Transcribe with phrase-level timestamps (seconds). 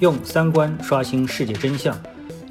[0.00, 2.00] 用三观刷新世界真相，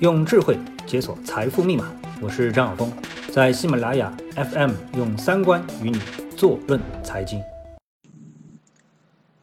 [0.01, 1.89] 用智慧解锁财富密码。
[2.21, 2.91] 我是张晓峰，
[3.31, 5.97] 在喜马拉雅 FM 用三观与你
[6.35, 7.41] 坐论财经。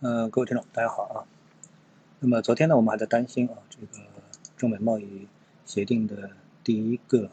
[0.01, 1.25] 呃，各位听众，大家好啊。
[2.21, 3.87] 那么昨天呢，我们还在担心啊，这个
[4.55, 5.27] 中美贸易
[5.65, 6.29] 协定的
[6.63, 7.31] 第一个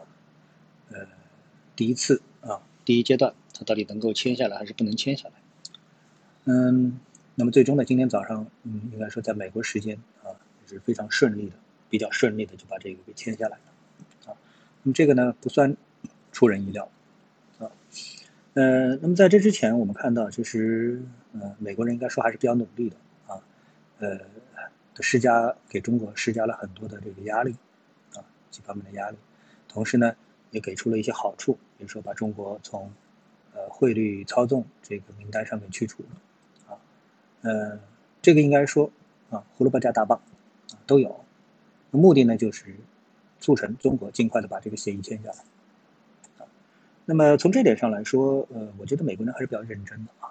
[0.93, 0.99] 呃
[1.75, 5.33] 第一次啊第一阶段，它到底能够签下来还是不能签下来？
[6.45, 6.97] 嗯。
[7.33, 7.85] 那么最终呢？
[7.85, 9.97] 今天早上，嗯，应该说在美国时间，
[10.75, 11.55] 是非常顺利的，
[11.89, 14.38] 比较顺利的就把这个给签下来了，啊，
[14.84, 15.75] 那么这个呢不算
[16.31, 16.89] 出人意料，
[17.59, 17.70] 啊，
[18.53, 21.02] 呃，那么在这之前，我们看到其实，
[21.34, 23.41] 呃，美国人应该说还是比较努力的，啊，
[23.99, 24.20] 呃，
[24.99, 27.55] 施加给中国施加了很多的这个压力，
[28.13, 29.17] 啊，几方面的压力，
[29.67, 30.15] 同时呢，
[30.51, 32.91] 也给出了一些好处，比如说把中国从，
[33.53, 36.73] 呃，汇率操纵这个名单上面去除了。
[36.73, 36.77] 啊。
[37.41, 37.79] 呃，
[38.21, 38.91] 这个应该说
[39.29, 40.21] 啊，胡萝卜加大棒
[40.85, 41.23] 都有，
[41.91, 42.76] 目的呢就是
[43.40, 45.35] 促成中国尽快的把这个协议签下来。
[47.05, 50.29] 那么从这点上来说，呃，我觉得美国人还是比较认真的啊。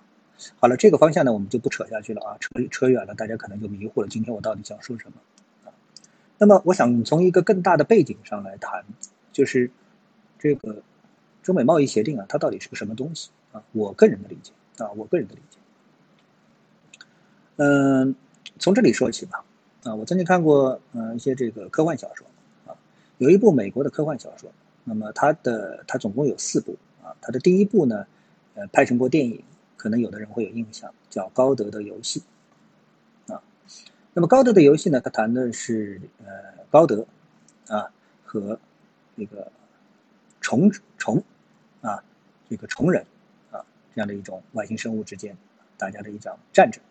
[0.58, 4.08] 好了，这个方向呢我们就不扯下去了啊，扯扯远了，大家可能就迷糊了。
[4.08, 5.72] 今天我到底想说什么？
[6.38, 8.82] 那么我想从一个更大的背景上来谈，
[9.32, 9.70] 就是
[10.38, 10.82] 这个
[11.42, 13.62] 中美贸易协定啊，它到底是个什么东西啊？
[13.72, 15.58] 我个人的理解啊，我个人的理解。
[17.56, 18.14] 嗯，
[18.58, 19.44] 从这里说起吧。
[19.82, 22.26] 啊，我曾经看过呃一些这个科幻小说
[22.66, 22.76] 啊，
[23.16, 24.52] 有一部美国的科幻小说，
[24.84, 27.16] 那么它的它总共有四部啊。
[27.22, 28.06] 它的第一部呢，
[28.54, 29.42] 呃，拍成过电影，
[29.78, 32.22] 可能有的人会有印象，叫《高德的游戏》
[33.32, 33.42] 啊。
[34.12, 36.26] 那么《高德的游戏》呢，它谈的是呃
[36.70, 37.06] 高德
[37.68, 37.90] 啊
[38.22, 38.60] 和
[39.14, 39.50] 那个
[40.42, 41.22] 虫虫
[41.80, 42.04] 啊
[42.50, 43.06] 这个虫人
[43.50, 45.34] 啊这样的一种外星生物之间
[45.78, 46.82] 大家的一场战争。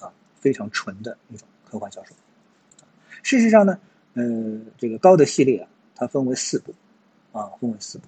[0.00, 2.14] 啊非常纯的一种科幻小说。
[3.22, 3.78] 事实上呢，
[4.12, 4.22] 呃，
[4.76, 6.74] 这个高德系列啊，它分为四部，
[7.32, 8.04] 啊，分为四部。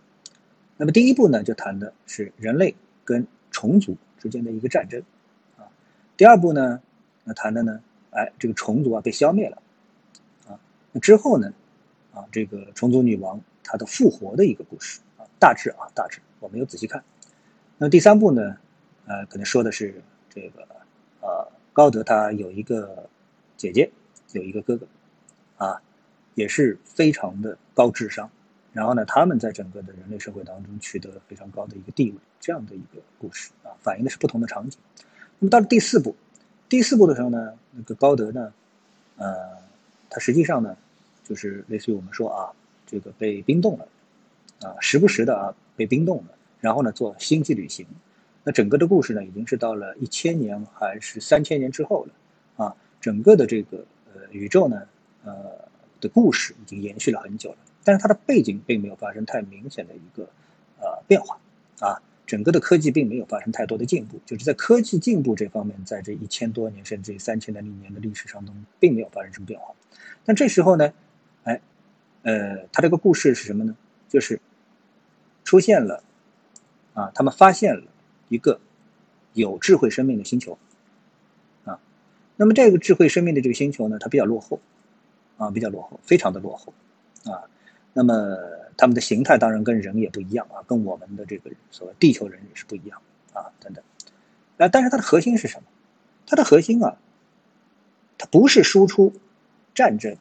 [0.77, 2.75] 那么第一部呢，就谈的是人类
[3.07, 5.03] 跟虫族之间的一个战争，
[5.57, 5.65] 啊。
[6.15, 6.79] 第二部呢，
[7.25, 7.81] 那谈的呢，
[8.11, 9.63] 哎，这个虫族啊被消灭了，
[10.47, 10.61] 啊。
[10.93, 11.51] 那之后呢，
[12.13, 17.03] 啊，这个虫族女王她的复活的一个故事，啊，大致啊，大致我没有仔细看。
[17.79, 18.59] 那第三部呢，
[19.07, 20.69] 呃，可能说的是这个，
[21.23, 21.49] 呃。
[21.75, 23.11] 高德他有一个
[23.65, 23.91] 姐姐，
[24.33, 24.87] 有一个哥哥，
[25.57, 25.81] 啊，
[26.35, 28.31] 也是非常的高智商。
[28.73, 34.79] 然后呢，他们在整个的人类社会当中取得了非常高的一个地位，这样的一个故事啊，反映的是不同的场景。
[35.39, 36.17] 那么到了第四部，
[36.69, 38.53] 第四部的时候呢，那个高德呢，
[39.17, 39.57] 呃，
[40.11, 40.77] 他实际上呢，
[41.23, 42.51] 就是类似于我们说啊，
[42.85, 43.89] 这个被冰冻了，
[44.69, 47.87] 啊，时不时的啊被冰冻了，然后呢做星际旅行。
[48.43, 53.85] 那整个的故事呢，已经是到了一千年还是三千年之后了，啊，整个的这个
[54.15, 54.81] 呃宇宙呢，
[55.25, 55.35] 呃
[56.01, 60.23] 的故事已经延续了很久了，但是它的背景并没有发生太明显的一个
[60.81, 61.39] 呃变化，
[61.81, 69.75] 啊，整个的科技并没有发生太多的进步，就是在科技进步这方面，在这一千多年甚至三千多年的历史上中，并没有发生什么变化。
[70.25, 70.91] 但这时候呢，
[71.43, 71.61] 哎，
[72.23, 73.77] 呃，它这个故事是什么呢？
[74.09, 74.41] 就是
[75.45, 76.03] 出现了，
[76.95, 77.83] 啊，他们发现了。
[78.31, 78.59] 一个
[79.35, 80.59] 有智慧生命的星球，
[82.37, 84.59] 那么这个智慧生命的这个星球呢，它比较落后，
[85.37, 86.73] 啊，比较落后，非常的落后，
[87.25, 87.45] 啊，
[87.93, 88.37] 那么
[88.77, 93.01] 它们的形态当然跟人也不一样啊，跟我们的这个所谓地球人也是不一样
[93.33, 93.85] 啊，等等，
[94.59, 95.65] 啊，但是它的核心是什么？
[96.27, 96.97] 它的核心啊，
[98.19, 99.13] 它不是输出
[99.75, 100.17] 战争，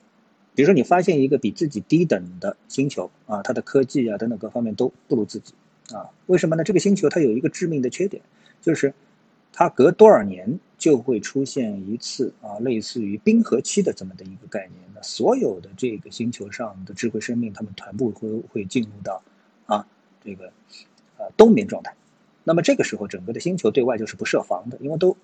[0.53, 5.53] 比如说你发现一个比自己低等的星球啊，它的科技啊等等各方面都不如自己。
[5.91, 6.63] 啊，为什么呢？
[6.63, 8.23] 这个星球它有一个致命的缺点，
[8.62, 8.94] 就是
[9.53, 14.80] 它隔多少年就会出现一次啊，类似于冰河期的这么的一个概念。
[14.94, 19.24] 那所有的这个星球上的智慧生命，它们全部会会进入到
[19.68, 19.88] 啊
[20.22, 20.52] 这个
[21.18, 21.96] 呃冬眠状态。
[22.44, 25.16] 那么这个时候，整个的星球对外就是不设防的，因为都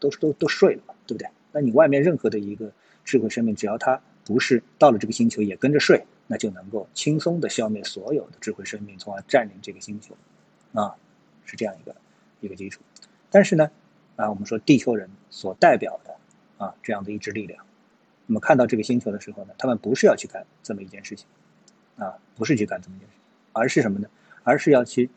[0.00, 1.28] 都都都睡了嘛，对不对？
[1.52, 2.72] 那你外面任何的一个
[3.04, 6.04] 智慧生命，只要它不是到了这个星球也跟着睡。
[6.26, 10.16] 那就能够轻松的消灭所有的智慧生命，从而占领这个星球，
[10.72, 10.96] 啊，
[11.44, 11.94] 是这样一个
[12.40, 12.80] 一个基础。
[13.34, 13.68] 但是呢，
[14.14, 16.16] 啊，我们说地球人所代表的
[16.64, 17.66] 啊这样的一支力量，
[18.28, 21.26] 那么看到这个星球的时候呢，他们不是要去干这么一件事情，
[21.96, 23.14] 啊，不是去干这么一件事，
[23.52, 24.08] 而是什么呢？
[24.44, 25.10] 而是要去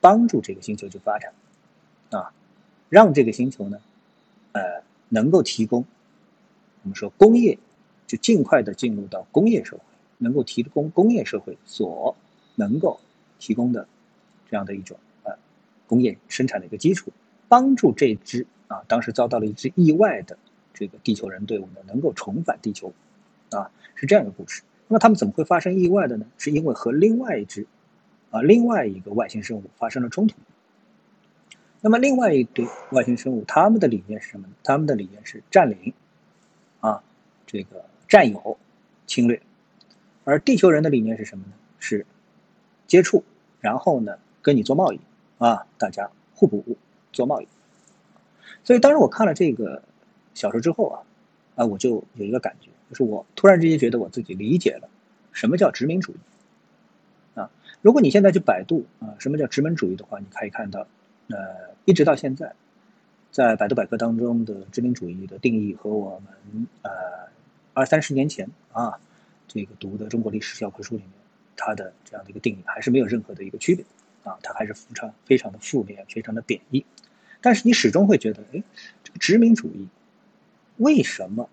[0.00, 1.32] 帮助这个星球去发展，
[2.10, 2.32] 啊，
[2.88, 3.80] 让这个星球呢，
[4.52, 5.84] 呃，能够提供
[6.84, 7.58] 我们说工业，
[8.06, 9.82] 就尽快的进入到工业社会。
[10.20, 12.16] 能够提供工业社会所
[12.56, 12.98] 能够
[13.38, 13.86] 提供的
[14.50, 15.32] 这样的一种呃
[15.86, 17.12] 工业生产的一个基础，
[17.48, 20.38] 帮助这支啊当时遭到了一支意外的
[20.74, 22.92] 这个地球人队伍呢能够重返地球
[23.50, 24.62] 啊，是这样一个故事。
[24.86, 26.26] 那么他们怎么会发生意外的呢？
[26.38, 27.66] 是因为和另外一只
[28.30, 30.36] 啊另外一个外星生物发生了冲突。
[31.80, 34.52] 那么另外一对外星生物，他们的理念是什么呢？
[34.64, 35.94] 他们的理念是占领
[36.80, 37.02] 啊，
[37.46, 38.58] 这个占有、
[39.06, 39.40] 侵略。
[40.24, 41.52] 而地球人的理念是什么呢？
[41.78, 42.04] 是
[42.86, 43.22] 接触，
[43.60, 45.00] 然后呢跟你做贸易
[45.38, 46.76] 啊，大家互补
[47.18, 47.48] 做贸易。
[48.62, 49.82] 所以当时我看了这个
[50.34, 51.02] 小说之后啊，
[51.56, 54.88] 啊我就有一个感觉，就是我突然之间觉得我自己理解了
[55.32, 56.16] 什么叫殖民主义
[57.34, 57.50] 啊。
[57.82, 60.86] 如果你现在去百度啊，什么叫殖民主义的话，你可以看到，
[61.28, 62.54] 呃，一直到现在，
[63.32, 66.90] 在百度百科当中的殖民主义的定义和我们呃
[67.74, 69.00] 二三十年前啊。
[69.50, 71.12] 这个读的中国历史教科书里面，
[71.56, 73.82] 它的这样的一个定义还是没有任何的一个区别，
[74.22, 76.84] 啊，它还是非常非常的负面，非常的贬义。
[77.40, 78.62] 但是你始终会觉得，哎，
[79.04, 79.88] 这个殖民主义
[80.76, 81.48] 为什么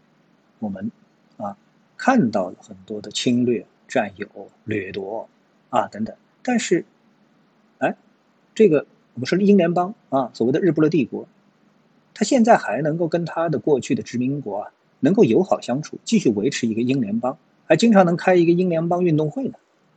[0.60, 0.92] 我们
[1.38, 1.58] 啊
[1.98, 4.28] 看到了很多的侵略、占有、
[4.64, 5.30] 掠夺
[5.70, 6.86] 啊等等，但是，
[7.80, 7.96] 哎，
[8.54, 11.28] 这个我们说英联邦啊，所谓的日不落帝国，
[12.14, 17.38] 它现在还能够跟它的过去的殖民国啊能够友好相处，继续维持一个英联邦。
[17.68, 19.56] 还经常能开一个英联邦运动会呢，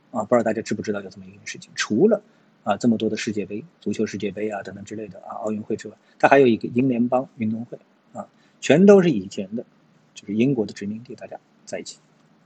[0.09, 1.69] 啊，不知道大家知不知道有这么一件事情？
[1.75, 2.19] 除了
[2.63, 7.79] 啊这么多的世界杯、足球世界杯啊等等之类的啊奥运会之外，它还有一个英联邦运动会
[8.13, 8.27] 啊，
[8.59, 9.65] 全都是以前的，
[10.13, 11.99] 就是英国的殖民地，大家在一起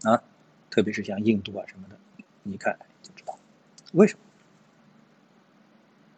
[0.04, 0.22] 啊，
[0.70, 1.98] 特别是像印度啊什么的，
[2.44, 3.38] 你看就知道
[3.94, 4.20] 为什么？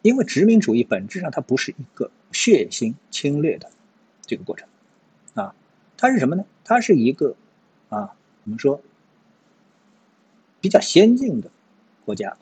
[0.02, 3.70] 因为殖民主义本质上它不是一个血腥侵略的
[4.22, 4.68] 这个过程
[5.34, 5.54] 啊，
[5.96, 6.44] 它是什么呢？
[6.64, 7.34] 它是一个
[7.88, 8.14] 啊，
[8.44, 8.80] 我们说。
[10.58, 11.50] 比较先进的
[12.04, 12.36] 国家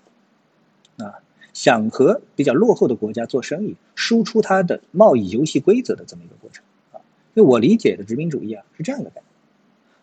[0.97, 1.21] 啊，
[1.55, 6.62] 想和比较落后的国家做生意，输出它的贸易游戏规则的这么一个过程
[6.93, 7.01] 啊。
[7.33, 9.25] 因为我理解的殖民主义啊是这样的概念。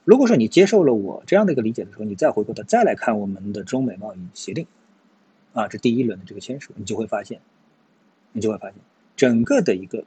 [0.03, 4.65] 如果说你接受了我这样的一个理解的时候，你再回过头再来看我们的中美贸易协定
[5.53, 7.39] 啊，这第一轮的这个签署，你就会发现，
[8.31, 8.75] 你就会发现
[9.15, 10.05] 整个的一个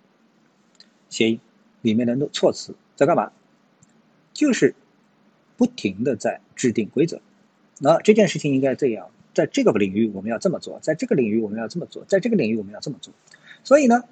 [1.11, 1.39] 协议
[1.83, 3.31] 里面的措辞在干嘛？
[4.33, 4.75] 就是
[5.57, 7.21] 不停的在制定规则。
[7.79, 13.13] 那这件事情应该这样，在这个领域我们要这么做，在这个领域我们要这么做，在这个领域我们要这么做。
[13.65, 14.05] 所以呢，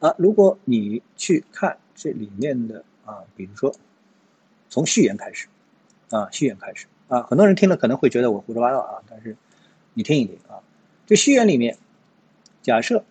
[0.00, 3.74] 啊，如果你去看这里面的啊，比如说
[4.68, 5.46] 从序言开始，
[6.10, 9.36] 啊，序言开始啊，很多人听了可能会觉得我胡说八道啊，但是
[9.94, 10.58] 你听一听啊，
[11.06, 11.78] 这序言里面
[12.60, 13.04] 假设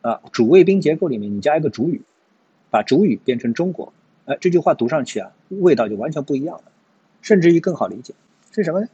[0.00, 2.02] 啊，主谓宾结构里面你加一个主语，
[2.70, 3.92] 把主语变成中国，
[4.24, 6.64] 哎，这句话读上去啊，味道就完全不一样了，
[7.20, 8.14] 甚至于更好理解。
[8.52, 8.88] 是什么呢？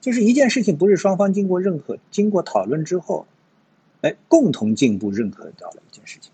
[0.00, 3.26] 就是一件事情不是双方经过认可经过讨论之后，
[4.00, 6.32] 哎，共同进步认可到了一件事情，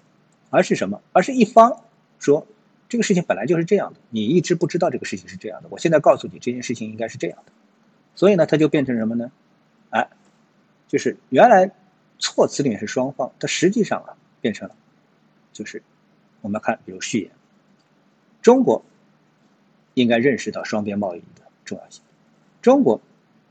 [0.50, 1.02] 而是什么？
[1.12, 1.82] 而是一方
[2.18, 2.46] 说
[2.88, 7.52] 这个事情本来就是这样的，你一直不知道这个事情是这样的，我现在告诉你这件事情应该是这样的，
[8.14, 9.32] 所以呢，它就变成什么呢？
[9.90, 10.08] 哎，
[10.86, 11.72] 就是原来
[12.18, 14.76] 措辞里面是双方，它实际上啊变成了，
[15.52, 15.82] 就是
[16.40, 17.30] 我们看，比如序言，
[18.40, 18.84] 中国
[19.94, 22.02] 应该认识到双边贸易的重要性。
[22.62, 23.00] 中国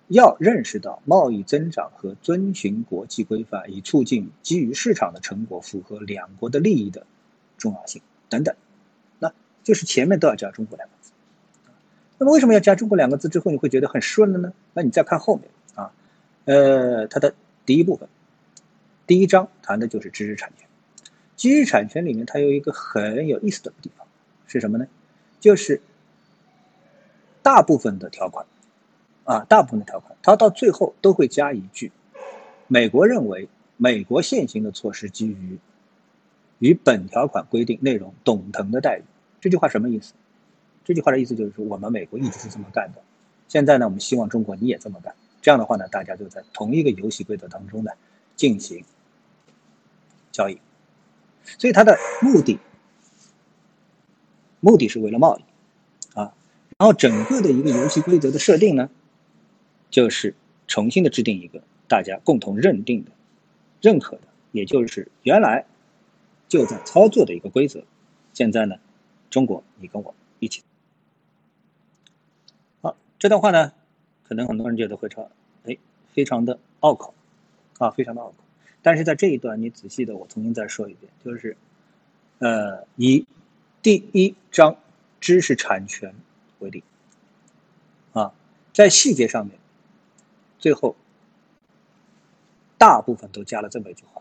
[0.08, 7.08] 要认识到贸易增长和遵循国际规范，以促进基于市场的成果符合两国的利益的
[7.58, 8.56] 重要性等等，
[9.18, 11.12] 那就是前面都要加“中国”两个字。
[12.20, 14.54] 那么为什么要加“中国”两个字之后你会觉得很顺了呢？
[14.74, 15.92] 那你再看后面啊，
[16.46, 17.34] 呃，它的
[17.66, 18.08] 第一部分，
[19.08, 20.68] 第一章谈的就是知识产权。
[21.36, 24.06] 知识产权里面它有一个很有意思的地方
[24.46, 24.86] 是什么呢？
[25.40, 25.82] 就是
[27.42, 28.46] 大部分的条款。
[29.26, 31.92] 啊，大部分的条款，它到最后都会加一句
[32.70, 35.58] ：“美国认为，美国现行的措施基于
[36.60, 39.04] 与本条款规定内容等同的待遇。”
[39.42, 40.14] 这句话什么意思？
[40.84, 43.02] 这句话的意思就是说，我们美国一直是这么干的，
[43.48, 45.16] 现在呢，我们希望中国你也这么干。
[45.42, 47.92] 这样的话呢，大家就在同一个游戏规则当中呢
[48.36, 48.86] 进行
[50.32, 50.60] 交易。
[51.58, 52.60] 所以它的目的，
[54.60, 55.42] 目的是为了贸易
[56.20, 56.34] 啊。
[56.78, 58.90] 然后整个的一个游戏规则的设定呢？
[59.96, 60.36] 就是
[60.68, 63.12] 重新的制定一个大家共同认定的、
[63.80, 65.66] 认可的，也就是原来
[66.50, 67.82] 就在操作的一个规则。
[68.34, 68.76] 现在呢，
[69.30, 70.64] 中国你跟我一起。
[72.82, 73.72] 好，这段话呢，
[74.28, 75.32] 可能很多人觉得会说，
[75.64, 75.78] 哎，
[76.14, 77.14] 非常的拗口
[77.78, 78.36] 啊，非常的拗口。
[78.82, 81.56] 但是在这一段，你仔细的我重新再说一遍，就是
[82.40, 83.26] 呃，以
[83.82, 84.76] 第一章
[85.22, 86.14] 知识产权
[86.60, 86.84] 为例
[88.12, 88.34] 啊，
[88.74, 89.58] 在细节上面。
[90.66, 90.96] 最后，
[92.76, 94.20] 大部分都加了这么一句话：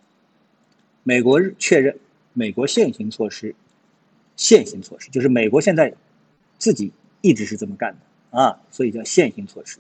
[1.03, 1.99] 美国确认
[2.35, 3.55] 美国现行措施，
[4.37, 5.95] 现行措施就是美国现在
[6.59, 9.79] 自己一直是这么干的啊，所以叫现行措施，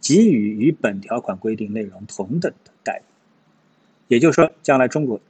[0.00, 3.02] 给予与本条款规定内容同等的待遇。
[4.08, 5.20] 也就是说，将来中国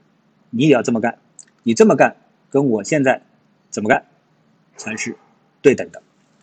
[0.49, 1.19] 你也要这么干，
[1.63, 2.17] 你这么干
[2.49, 3.21] 跟我现在
[3.69, 4.07] 怎么干
[4.79, 5.15] 才是
[5.61, 6.03] 对等的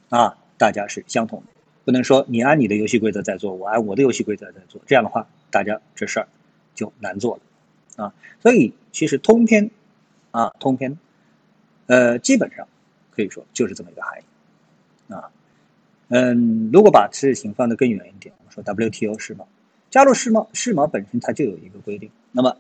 [0.10, 1.48] 啊，大家是相同的，
[1.88, 6.28] 不能说你按你的游戏规则在做，我按我的游戏规则在做，这样的话大家这事儿
[6.76, 8.14] 就难做了啊。
[8.42, 9.72] 所以其实通篇
[10.32, 11.00] 啊，通篇
[11.86, 12.68] 呃，基本上
[13.10, 15.32] 可以说就是这么一个含义啊。
[16.10, 19.48] 嗯，如果把事情放得更远一点，我们说 WTO 世贸，
[19.90, 22.12] 加入世贸，世贸本身它就有一个规定。
[22.34, 22.58] 那么，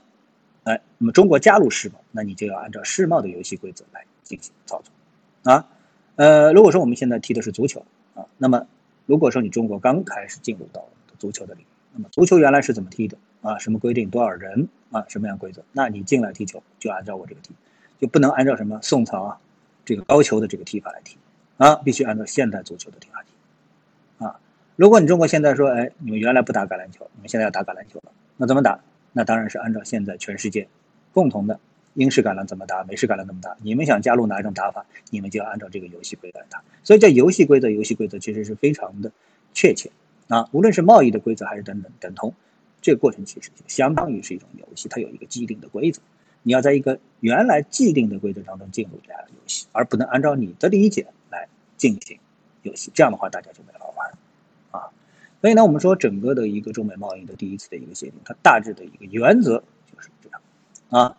[0.63, 5.67] 哎，那么中国加入世贸，那你就要按照世贸的游戏规则来进行操作啊。
[6.15, 8.65] 呃，如果说我们现在踢的是足球啊，那么
[9.07, 10.85] 如果说你中国刚开始进入到
[11.17, 13.57] 足球的领域，那么足球原来是怎么踢的啊？
[13.57, 14.09] 什么规定？
[14.09, 15.03] 多少人啊？
[15.07, 15.63] 什么样规则？
[15.71, 17.55] 那你进来踢球就按照我这个踢，
[17.99, 19.39] 就不能按照什么宋朝啊
[19.83, 21.17] 这个高俅的这个踢法来踢
[21.57, 24.39] 啊，必须按照现代足球的踢法踢啊。
[24.75, 28.79] 如果你中国现在说，哎，你们原来不打橄榄球，你们现在要打橄榄球了，那怎么打？
[29.13, 30.67] 那当然是按照现在全世界
[31.13, 31.59] 共同的
[31.97, 36.63] 英式橄榄怎么打，美式橄榄怎么打，你们想加入哪一种打法，你们就要按照这个游戏规则来打。
[36.83, 39.11] 所以，这游戏规则，游戏规则其实是非常的
[39.51, 39.89] 确切
[40.27, 42.35] 啊，无论是贸易的规则还是等等等同，
[42.81, 45.99] 这个过程其实就相当于是一种游戏，它有一个既定的规则，
[46.43, 52.19] 你要在一个原来既定的规则当中进入这样的游戏，而不能按照你的理解来进行
[52.61, 54.11] 游戏，这样的话大家就没法玩
[54.69, 54.93] 啊。
[55.41, 60.41] 所以呢，我们说整个的一个中美贸易的第一次的一个协定，它大致的一个原则就是这样
[60.89, 61.17] 啊。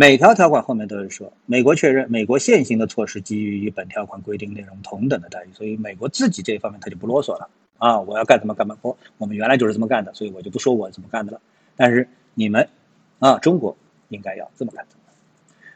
[0.00, 11.40] 每条条款后面都是说，美国确认美国现行的措施基于与本条款规定内容同等的待遇，所以美国自己这一方面他就不啰嗦了啊，我要干什么干嘛，我我们原来就是这么干的，所以我就不说我怎么干的了。
[11.76, 12.66] 但是你们
[13.18, 13.76] 啊，中国
[14.08, 14.86] 应该要这么干。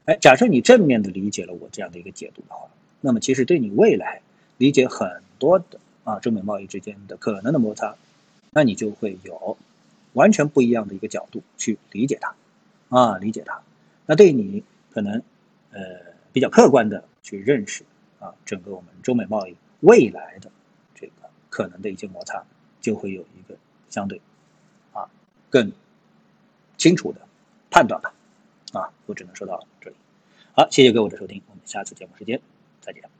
[0.06, 2.66] 哎，假设你正面的理解了我这样的一个解读的话，
[3.02, 4.22] 那么其实对你未来
[4.56, 5.78] 理解很多的。
[6.04, 7.94] 啊，中美贸易之间的可能的摩擦，
[8.52, 9.58] 那你就会有
[10.14, 12.34] 完全不一样的一个角度去理解它，
[12.88, 13.60] 啊，理解它，
[14.06, 15.22] 那对你可能
[15.70, 15.80] 呃
[16.32, 17.84] 比较客观的去认识
[18.18, 20.50] 啊，整个我们中美贸易未来的
[20.94, 21.12] 这个
[21.48, 22.44] 可能的一些摩擦，
[22.80, 23.56] 就会有一个
[23.88, 24.20] 相对
[24.92, 25.08] 啊
[25.48, 25.72] 更
[26.76, 27.20] 清楚的
[27.70, 28.14] 判断吧，
[28.72, 29.96] 啊，我只能说到这里，
[30.52, 32.40] 好，谢谢各位的收听，我们下次节目时间
[32.80, 33.13] 再见。